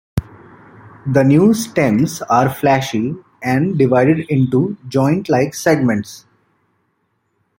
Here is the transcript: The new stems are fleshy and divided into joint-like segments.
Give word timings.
The 1.05 1.21
new 1.23 1.53
stems 1.53 2.23
are 2.23 2.49
fleshy 2.49 3.13
and 3.43 3.77
divided 3.77 4.21
into 4.31 4.75
joint-like 4.87 5.53
segments. 5.53 6.25